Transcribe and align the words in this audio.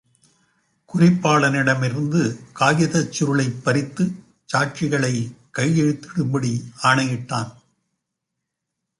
குறிப்பாளனிடமிருந்து 0.93 2.21
காகிதச் 2.59 3.11
சுருளைப் 3.11 3.61
பறித்துச் 3.65 4.15
சாட்சிகளைக் 4.53 5.29
கையெழுத்திடும்படி 5.57 6.51
ஆணையிட்டான். 6.81 7.51